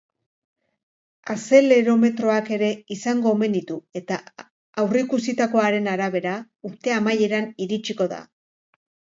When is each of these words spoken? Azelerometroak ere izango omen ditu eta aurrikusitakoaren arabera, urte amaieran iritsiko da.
Azelerometroak 1.33 2.49
ere 2.57 2.69
izango 2.95 3.33
omen 3.33 3.57
ditu 3.57 3.77
eta 4.01 4.19
aurrikusitakoaren 4.85 5.93
arabera, 5.95 6.35
urte 6.71 6.99
amaieran 7.01 7.49
iritsiko 7.69 8.13
da. 8.17 8.23